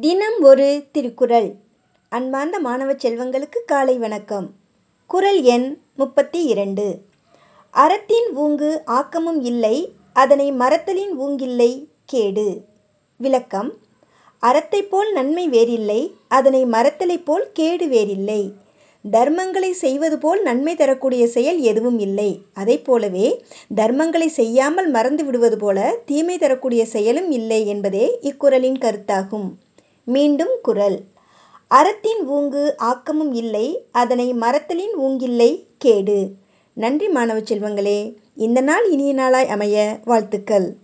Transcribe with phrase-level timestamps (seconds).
[0.00, 1.54] தினம் ஒரு திருக்குறள்.
[2.08, 4.50] அன்பார்ந்த மாணவ செல்வங்களுக்கு காலை வணக்கம்.
[5.06, 6.98] குறள் எண் முப்பத்தி இரண்டு.
[7.70, 12.60] அறத்தின் ஊங்கு ஆக்கமும் இல்லை அதனை மறத்தலின் ஊங்கில்லை கேடு.
[13.16, 13.72] விளக்கம்.
[14.42, 18.52] அறத்தைப் போல் நன்மை வேறில்லை அதனை மறத்தலைப் போல் கேடு வேறில்லை.
[19.12, 22.42] தர்மங்களை செய்வது போல் நன்மை தரக்கூடிய செயல் எதுவும் இல்லை.
[22.52, 23.44] அதைப் போலவே
[23.76, 29.50] தர்மங்களை செய்யாமல் மறந்து விடுவது போல தீமை தரக்கூடிய செயலும் இல்லை என்பதே இக்குறளின் கருத்தாகும்.
[30.04, 31.00] மீண்டும் குரல்.
[31.68, 36.30] அறத்தின் ஊங்கு ஆக்கமும் இல்லை அதனை மறத்தலின் ஊங்கில்லை கேடு.
[36.72, 38.16] நன்றி மாணவ செல்வங்களே.
[38.34, 40.76] இந்த நாள் இனிய நாளாய் அமைய வாழ்த்துக்கள்.